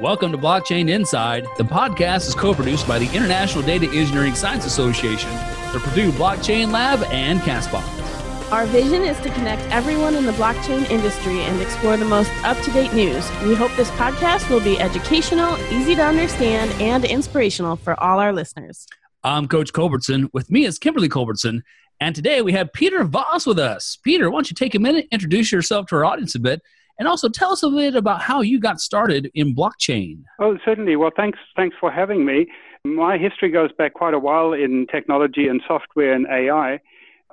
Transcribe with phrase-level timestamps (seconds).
[0.00, 1.46] Welcome to Blockchain Inside.
[1.58, 5.30] The podcast is co produced by the International Data Engineering Science Association,
[5.72, 7.82] the Purdue Blockchain Lab, and Castbox.
[8.50, 12.58] Our vision is to connect everyone in the blockchain industry and explore the most up
[12.62, 13.30] to date news.
[13.42, 18.32] We hope this podcast will be educational, easy to understand, and inspirational for all our
[18.32, 18.86] listeners.
[19.22, 20.30] I'm Coach Culbertson.
[20.32, 21.62] With me is Kimberly Culbertson.
[22.00, 23.98] And today we have Peter Voss with us.
[24.02, 26.62] Peter, why don't you take a minute, introduce yourself to our audience a bit,
[26.98, 30.22] and also tell us a bit about how you got started in blockchain.
[30.40, 30.96] Oh, certainly.
[30.96, 32.46] Well, thanks, thanks for having me.
[32.84, 36.80] My history goes back quite a while in technology and software and AI.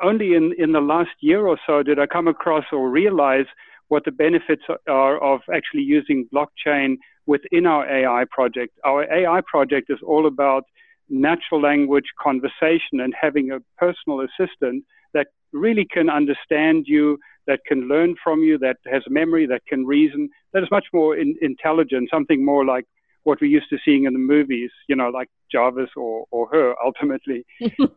[0.01, 3.45] Only in, in the last year or so did I come across or realize
[3.89, 8.77] what the benefits are of actually using blockchain within our AI project.
[8.85, 10.63] Our AI project is all about
[11.09, 14.83] natural language conversation and having a personal assistant
[15.13, 17.17] that really can understand you,
[17.49, 21.17] that can learn from you, that has memory, that can reason, that is much more
[21.17, 22.85] in, intelligent, something more like
[23.23, 26.75] what we're used to seeing in the movies, you know, like Jarvis or, or her
[26.85, 27.43] ultimately.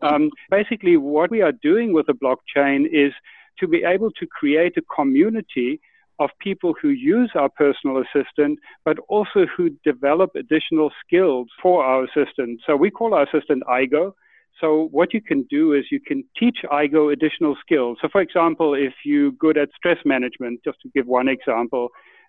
[0.01, 3.13] um, basically, what we are doing with the blockchain is
[3.61, 5.81] to be able to create a community
[6.19, 12.05] of people who use our personal assistant, but also who develop additional skills for our
[12.05, 12.61] assistant.
[12.67, 14.15] So we call our assistant Aigo.
[14.61, 17.99] So what you can do is you can teach Aigo additional skills.
[18.01, 21.89] So for example, if you're good at stress management, just to give one example,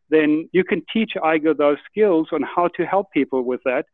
[0.10, 3.86] then you can teach Aigo those skills on how to help people with that.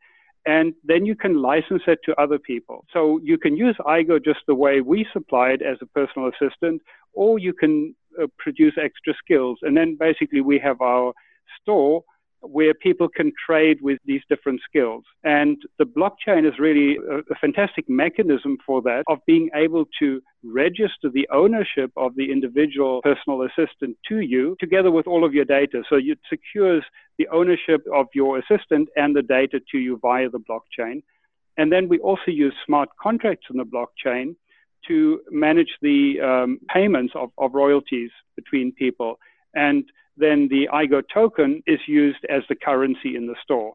[0.46, 2.86] And then you can license it to other people.
[2.92, 6.80] So you can use Aigo just the way we supply it as a personal assistant,
[7.12, 9.58] or you can uh, produce extra skills.
[9.62, 11.12] And then basically we have our
[11.60, 12.02] store
[12.42, 15.04] where people can trade with these different skills.
[15.24, 20.22] And the blockchain is really a, a, fantastic mechanism for that, of being able to
[20.42, 25.44] register the ownership of the individual personal assistant to you together with all of your
[25.44, 25.82] data.
[25.88, 26.84] So it secures
[27.18, 31.02] the ownership of your assistant and the data to you via the blockchain.
[31.58, 34.34] And then we also use smart contracts in the blockchain
[34.88, 39.18] to manage the um, payments of, of royalties between people.
[39.54, 39.84] And
[40.20, 43.74] then the Aigo token is used as the currency in the store.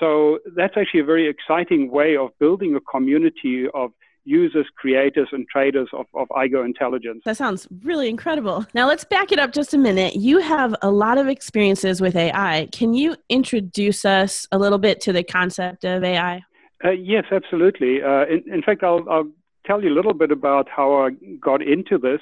[0.00, 3.92] So that's actually a very exciting way of building a community of
[4.24, 7.22] users, creators, and traders of, of Aigo intelligence.
[7.24, 8.64] That sounds really incredible.
[8.74, 10.16] Now let's back it up just a minute.
[10.16, 12.68] You have a lot of experiences with AI.
[12.72, 16.42] Can you introduce us a little bit to the concept of AI?
[16.84, 18.02] Uh, yes, absolutely.
[18.02, 19.30] Uh, in, in, fact, I'll, I'll
[19.66, 21.10] tell you a little bit about how I
[21.40, 22.20] got into this.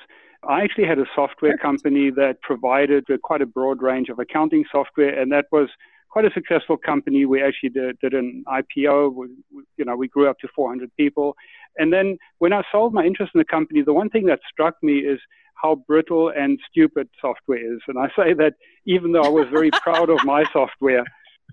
[0.49, 5.19] I actually had a software company that provided quite a broad range of accounting software,
[5.19, 5.69] and that was
[6.09, 7.25] quite a successful company.
[7.25, 9.15] We actually did, did an IPO.
[9.15, 9.29] We,
[9.77, 11.37] you know, we grew up to 400 people.
[11.79, 14.75] And then when I sold my interest in the company, the one thing that struck
[14.83, 15.21] me is
[15.55, 17.81] how brittle and stupid software is.
[17.87, 18.55] And I say that
[18.87, 21.05] even though I was very proud of my software.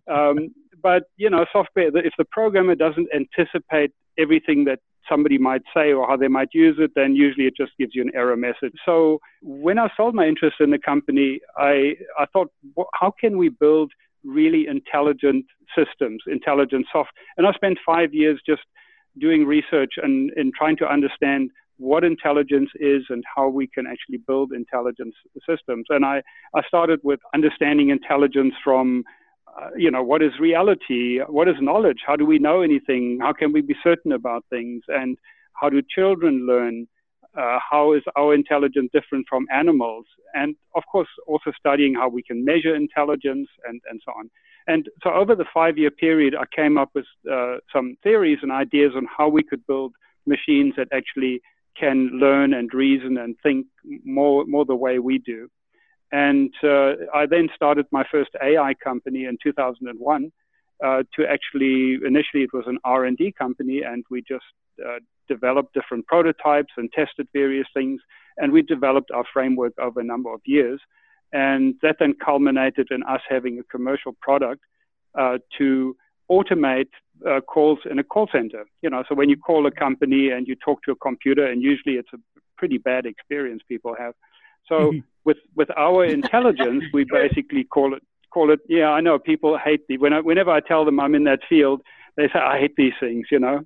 [0.09, 0.49] Um,
[0.87, 1.89] but you know, software.
[2.11, 4.79] If the programmer doesn't anticipate everything that
[5.11, 8.01] somebody might say or how they might use it, then usually it just gives you
[8.07, 8.75] an error message.
[8.85, 12.49] So when I sold my interest in the company, I, I thought,
[13.01, 13.91] how can we build
[14.23, 15.45] really intelligent
[15.77, 17.11] systems, intelligent soft?
[17.35, 18.63] And I spent five years just
[19.19, 24.19] doing research and, and trying to understand what intelligence is and how we can actually
[24.29, 25.15] build intelligence
[25.49, 25.85] systems.
[25.89, 26.23] And I,
[26.55, 29.03] I started with understanding intelligence from
[29.75, 31.19] you know, what is reality?
[31.27, 31.99] What is knowledge?
[32.05, 33.19] How do we know anything?
[33.21, 34.83] How can we be certain about things?
[34.87, 35.17] And
[35.53, 36.87] how do children learn?
[37.37, 40.05] Uh, how is our intelligence different from animals?
[40.33, 44.29] And of course, also studying how we can measure intelligence and, and so on.
[44.67, 48.51] And so over the five year period, I came up with uh, some theories and
[48.51, 49.93] ideas on how we could build
[50.25, 51.41] machines that actually
[51.79, 53.67] can learn and reason and think
[54.03, 55.47] more, more the way we do.
[56.11, 60.31] And uh, I then started my first AI company in 2001
[60.83, 64.45] uh, to actually, initially it was an R&D company and we just
[64.85, 67.99] uh, developed different prototypes and tested various things.
[68.37, 70.79] And we developed our framework over a number of years.
[71.33, 74.61] And that then culminated in us having a commercial product
[75.17, 75.95] uh, to
[76.31, 76.89] automate
[77.27, 78.65] uh, calls in a call center.
[78.81, 81.61] You know, so when you call a company and you talk to a computer, and
[81.61, 82.17] usually it's a
[82.57, 84.13] pretty bad experience people have.
[84.67, 84.99] So mm-hmm.
[85.27, 88.01] With with our intelligence, we basically call it
[88.31, 88.61] call it.
[88.67, 91.41] Yeah, I know people hate the when I, whenever I tell them I'm in that
[91.47, 91.81] field,
[92.15, 93.27] they say I hate these things.
[93.29, 93.59] You know.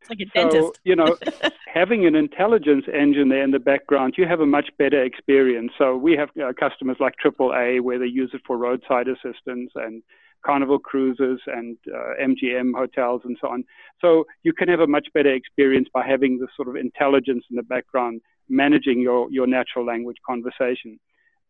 [0.00, 0.80] It's like a so, dentist.
[0.84, 1.16] you know,
[1.72, 5.72] having an intelligence engine there in the background, you have a much better experience.
[5.78, 10.02] So we have uh, customers like AAA where they use it for roadside assistance and
[10.44, 13.64] Carnival cruises and uh, MGM hotels and so on.
[14.02, 17.56] So you can have a much better experience by having this sort of intelligence in
[17.56, 20.98] the background managing your, your natural language conversation.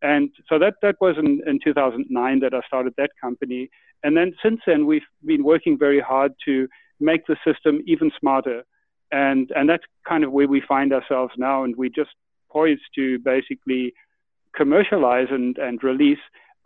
[0.03, 3.71] And so that, that was in, in 2009 that I started that company.
[4.03, 6.69] And then since then, we've been working very hard to
[7.01, 8.65] make the system even smarter.
[9.13, 11.65] And, and that's kind of where we find ourselves now.
[11.65, 12.11] And we just
[12.51, 13.95] poised to basically
[14.55, 16.19] commercialize and, and release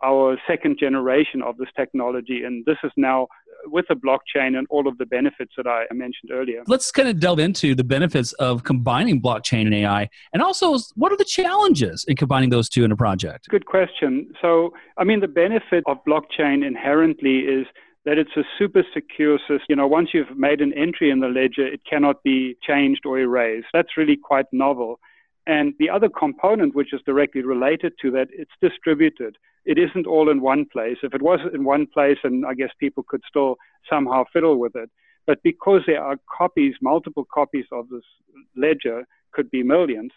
[0.03, 2.43] our second generation of this technology.
[2.43, 3.27] And this is now
[3.65, 6.63] with the blockchain and all of the benefits that I mentioned earlier.
[6.67, 10.09] Let's kind of delve into the benefits of combining blockchain and AI.
[10.33, 13.47] And also, what are the challenges in combining those two in a project?
[13.49, 14.31] Good question.
[14.41, 17.67] So, I mean, the benefit of blockchain inherently is
[18.05, 19.65] that it's a super secure system.
[19.69, 23.19] You know, once you've made an entry in the ledger, it cannot be changed or
[23.19, 23.67] erased.
[23.73, 24.99] That's really quite novel.
[25.49, 29.35] And the other component, which is directly related to that, it's distributed.
[29.65, 30.97] It isn't all in one place.
[31.01, 33.55] If it was in one place, and I guess people could still
[33.89, 34.91] somehow fiddle with it.
[35.25, 38.03] But because there are copies, multiple copies of this
[38.55, 40.11] ledger, could be millions,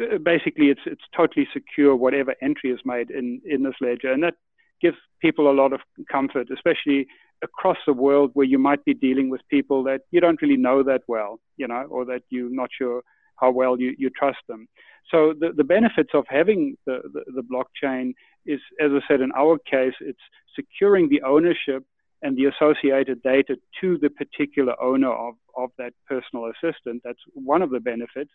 [0.00, 4.10] uh, basically it's, it's totally secure whatever entry is made in, in this ledger.
[4.10, 4.36] And that
[4.80, 5.80] gives people a lot of
[6.10, 7.06] comfort, especially
[7.42, 10.82] across the world where you might be dealing with people that you don't really know
[10.84, 13.02] that well, you know, or that you're not sure
[13.40, 14.68] how well you, you trust them.
[15.10, 18.14] So the, the benefits of having the, the, the blockchain
[18.46, 20.18] is, as I said, in our case, it's
[20.54, 21.84] securing the ownership
[22.22, 27.02] and the associated data to the particular owner of, of that personal assistant.
[27.04, 28.30] That's one of the benefits.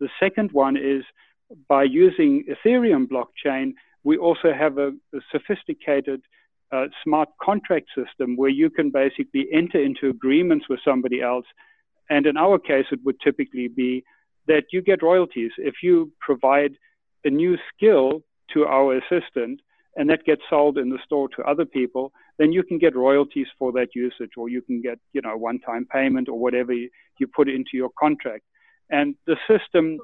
[0.00, 1.04] The second one is
[1.68, 3.72] by using Ethereum blockchain,
[4.04, 6.22] we also have a, a sophisticated
[6.72, 11.44] uh, smart contract system where you can basically enter into agreements with somebody else.
[12.10, 14.02] And in our case, it would typically be
[14.46, 15.52] that you get royalties.
[15.58, 16.72] If you provide
[17.24, 18.22] a new skill
[18.52, 19.60] to our assistant
[19.96, 23.46] and that gets sold in the store to other people, then you can get royalties
[23.58, 26.88] for that usage or you can get, you know, one time payment or whatever you,
[27.18, 28.44] you put into your contract.
[28.90, 29.98] And the system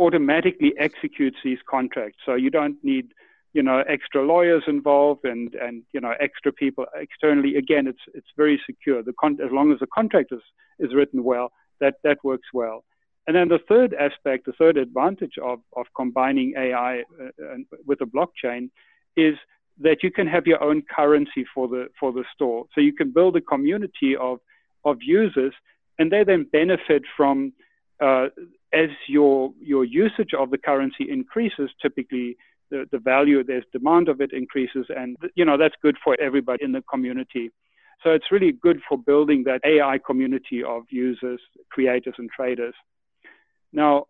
[0.00, 2.18] automatically executes these contracts.
[2.24, 3.12] So you don't need,
[3.52, 7.56] you know, extra lawyers involved and, and you know, extra people externally.
[7.56, 9.02] Again, it's, it's very secure.
[9.02, 10.40] The con- as long as the contract is,
[10.78, 12.84] is written well, that, that works well.
[13.28, 18.06] And then the third aspect, the third advantage of, of combining AI uh, with a
[18.06, 18.70] blockchain
[19.18, 19.34] is
[19.80, 22.64] that you can have your own currency for the, for the store.
[22.74, 24.38] So you can build a community of,
[24.86, 25.52] of users
[25.98, 27.52] and they then benefit from,
[28.00, 28.28] uh,
[28.72, 32.38] as your, your usage of the currency increases, typically
[32.70, 36.64] the, the value, there's demand of it increases and, you know, that's good for everybody
[36.64, 37.50] in the community.
[38.02, 42.74] So it's really good for building that AI community of users, creators, and traders.
[43.72, 44.06] Now,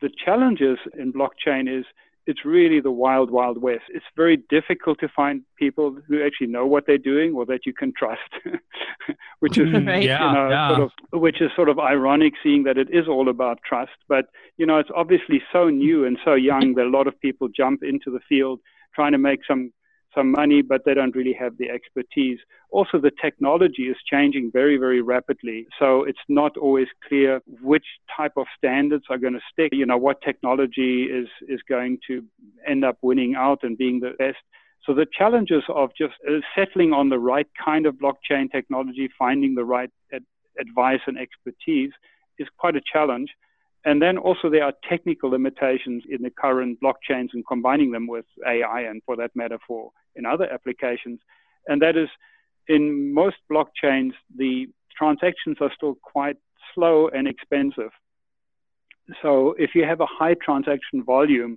[0.00, 1.84] the challenges in blockchain is
[2.28, 3.84] it's really the wild, wild west.
[3.88, 7.72] It's very difficult to find people who actually know what they're doing or that you
[7.72, 8.20] can trust,
[9.40, 9.88] which is mm-hmm.
[9.88, 10.02] right.
[10.02, 10.68] yeah, you know, yeah.
[10.68, 13.96] sort of, which is sort of ironic, seeing that it is all about trust.
[14.08, 14.26] But
[14.58, 17.82] you know, it's obviously so new and so young that a lot of people jump
[17.82, 18.60] into the field
[18.94, 19.72] trying to make some
[20.18, 22.38] some money, but they don't really have the expertise.
[22.76, 25.60] Also, the technology is changing very, very rapidly.
[25.78, 27.40] So it's not always clear
[27.72, 27.88] which
[28.18, 32.14] type of standards are going to stick, you know, what technology is, is going to
[32.72, 34.42] end up winning out and being the best.
[34.84, 39.54] So the challenges of just uh, settling on the right kind of blockchain technology, finding
[39.54, 40.24] the right ad-
[40.58, 41.92] advice and expertise
[42.38, 43.30] is quite a challenge.
[43.84, 48.26] And then also there are technical limitations in the current blockchains and combining them with
[48.46, 51.20] AI and for that matter for in other applications.
[51.68, 52.08] And that is
[52.66, 54.66] in most blockchains, the
[54.96, 56.36] transactions are still quite
[56.74, 57.90] slow and expensive.
[59.22, 61.56] So if you have a high transaction volume,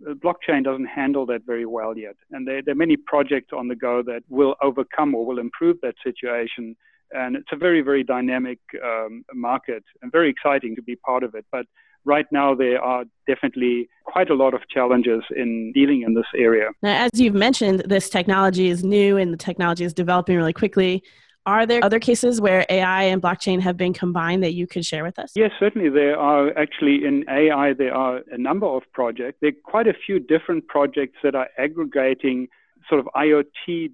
[0.00, 2.16] the blockchain doesn't handle that very well yet.
[2.30, 5.78] And there, there are many projects on the go that will overcome or will improve
[5.82, 6.76] that situation
[7.12, 11.34] and it's a very, very dynamic um, market and very exciting to be part of
[11.34, 11.44] it.
[11.52, 11.66] But
[12.04, 16.68] right now, there are definitely quite a lot of challenges in dealing in this area.
[16.82, 21.02] Now, as you've mentioned, this technology is new and the technology is developing really quickly.
[21.46, 25.04] Are there other cases where AI and blockchain have been combined that you could share
[25.04, 25.32] with us?
[25.36, 25.90] Yes, certainly.
[25.90, 29.38] There are actually in AI, there are a number of projects.
[29.42, 32.48] There are quite a few different projects that are aggregating
[32.88, 33.92] sort of IoT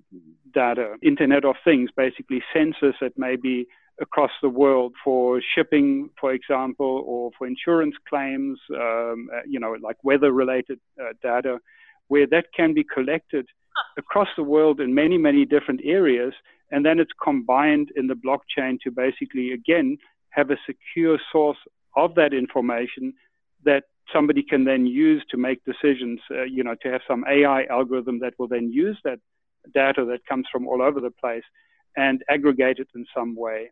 [0.52, 3.66] data, Internet of Things, basically sensors that may be
[4.00, 9.76] across the world for shipping, for example, or for insurance claims, um, uh, you know,
[9.82, 11.58] like weather-related uh, data,
[12.08, 13.46] where that can be collected
[13.98, 16.32] across the world in many, many different areas,
[16.70, 19.98] and then it's combined in the blockchain to basically, again,
[20.30, 21.58] have a secure source
[21.96, 23.12] of that information
[23.64, 27.64] that somebody can then use to make decisions, uh, you know, to have some AI
[27.64, 29.18] algorithm that will then use that
[29.74, 31.44] data that comes from all over the place
[31.96, 33.70] and aggregate it in some way.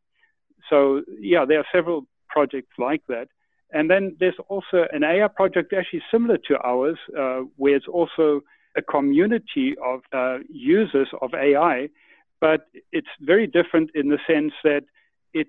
[0.68, 3.28] So, yeah, there are several projects like that.
[3.72, 8.40] And then there's also an AI project actually similar to ours, uh, where it's also
[8.76, 11.88] a community of uh, users of AI,
[12.40, 14.84] but it's very different in the sense that
[15.34, 15.48] it,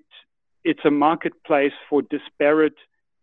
[0.64, 2.74] it's a marketplace for disparate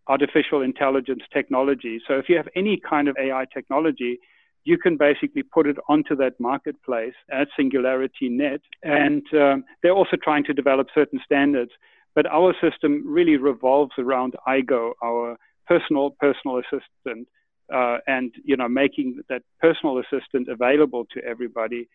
[0.07, 2.01] artificial intelligence technology.
[2.07, 4.19] So if you have any kind of AI technology,
[4.63, 8.59] you can basically put it onto that marketplace at SingularityNET.
[8.83, 11.71] And um, they're also trying to develop certain standards.
[12.15, 15.37] But our system really revolves around Aigo, our
[15.67, 17.27] personal personal assistant,
[17.71, 21.87] uh, and you know making that personal assistant available to everybody,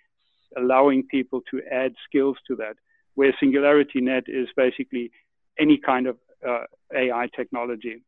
[0.56, 2.76] allowing people to add skills to that.
[3.14, 5.10] Where SingularityNET is basically
[5.58, 6.16] any kind of
[6.48, 6.64] uh,
[6.94, 8.02] AI technology.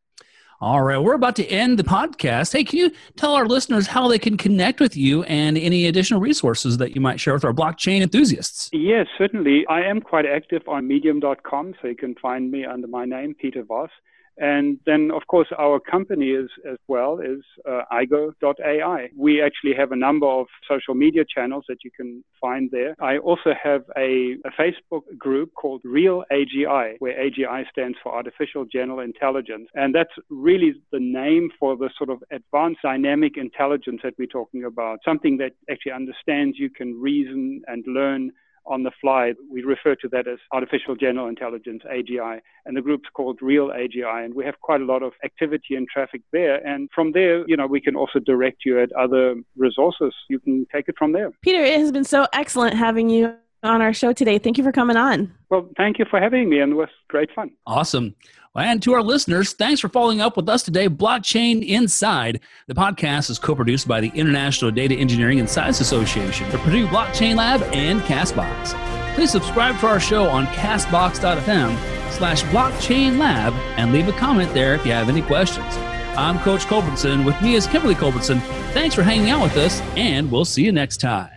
[0.61, 2.53] All right, we're about to end the podcast.
[2.53, 6.21] Hey, can you tell our listeners how they can connect with you and any additional
[6.21, 8.69] resources that you might share with our blockchain enthusiasts?
[8.71, 9.65] Yes, certainly.
[9.67, 13.63] I am quite active on medium.com, so you can find me under my name, Peter
[13.63, 13.89] Voss.
[14.37, 19.09] And then, of course, our company is as well is uh, Aigo.ai.
[19.17, 22.95] We actually have a number of social media channels that you can find there.
[22.99, 28.65] I also have a, a Facebook group called Real AGI, where AGI stands for Artificial
[28.65, 29.69] General Intelligence.
[29.73, 34.65] And that's really the name for the sort of advanced dynamic intelligence that we're talking
[34.65, 38.31] about, something that actually understands you can reason and learn
[38.67, 39.33] on the fly.
[39.49, 44.25] We refer to that as artificial general intelligence, AGI, and the group's called Real AGI.
[44.25, 46.65] And we have quite a lot of activity and traffic there.
[46.65, 50.13] And from there, you know, we can also direct you at other resources.
[50.29, 51.31] You can take it from there.
[51.41, 54.37] Peter, it has been so excellent having you on our show today.
[54.37, 55.33] Thank you for coming on.
[55.49, 57.51] Well, thank you for having me, and it was great fun.
[57.65, 58.15] Awesome.
[58.55, 60.87] And to our listeners, thanks for following up with us today.
[60.87, 62.39] Blockchain Inside.
[62.67, 66.87] The podcast is co produced by the International Data Engineering and Science Association, the Purdue
[66.87, 68.73] Blockchain Lab, and Castbox.
[69.15, 74.75] Please subscribe to our show on castbox.fm slash blockchain lab and leave a comment there
[74.75, 75.75] if you have any questions.
[76.17, 77.25] I'm Coach Culbertson.
[77.25, 78.39] With me is Kimberly Culbertson.
[78.71, 81.34] Thanks for hanging out with us, and we'll see you next time.